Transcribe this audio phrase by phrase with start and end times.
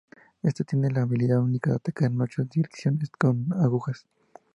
[0.43, 4.07] Éste tiene la habilidad única de atacar en ocho direcciones con agujas.